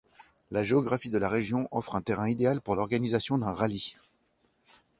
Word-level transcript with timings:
La 0.49 0.63
géographie 0.63 1.11
de 1.11 1.19
la 1.19 1.29
région 1.29 1.67
offre 1.69 1.93
un 1.93 2.01
terrain 2.01 2.27
idéal 2.27 2.59
pour 2.59 2.75
l'organisation 2.75 3.37
d'un 3.37 3.51
rallye. 3.53 3.93